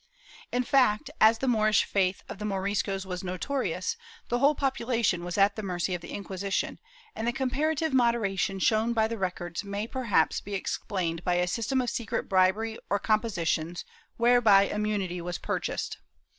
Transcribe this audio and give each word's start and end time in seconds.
^ 0.01 0.03
In 0.51 0.63
fact, 0.63 1.11
as 1.21 1.37
the 1.37 1.47
Moorish 1.47 1.83
faith 1.83 2.23
of 2.27 2.39
the 2.39 2.43
Moriscos 2.45 3.05
was 3.05 3.23
notorious, 3.23 3.97
the 4.29 4.39
whole 4.39 4.55
population 4.55 5.23
was 5.23 5.37
at 5.37 5.55
the 5.55 5.61
mercy 5.61 5.93
of 5.93 6.01
the 6.01 6.09
Inquisition, 6.11 6.79
and 7.15 7.27
the 7.27 7.31
comparative 7.31 7.93
moderation 7.93 8.57
shown 8.57 8.93
by 8.93 9.07
the 9.07 9.19
records 9.19 9.63
may 9.63 9.85
perhaps 9.85 10.41
be 10.41 10.55
explained 10.55 11.23
by 11.23 11.35
a 11.35 11.45
system 11.45 11.81
of 11.81 11.89
secret 11.91 12.27
bribery 12.27 12.79
or 12.89 12.97
compositions 12.97 13.85
whereby 14.17 14.63
immunity 14.63 15.21
was 15.21 15.37
purchased. 15.37 15.99